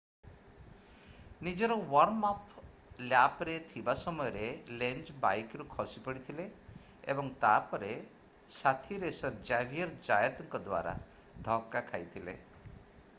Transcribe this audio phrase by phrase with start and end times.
[1.47, 4.47] ନିଜର warm up ଲ୍ୟାପ୍‌ରେ ଥିବା ସମୟରେ
[4.79, 6.47] ଲେଞ୍ଜ ବାଇକ୍‌ରୁ ଖସିପଡ଼ିଥିଲେ
[7.17, 7.93] ଏବଂ ତା’ପରେ
[8.59, 10.99] ସାଥୀ ରେସର୍ ଜାଭିୟର୍ ଜାୟତଙ୍କ ଦ୍ୱାରା
[11.53, 12.39] ଧକ୍କା ଖାଇଥିଲେ।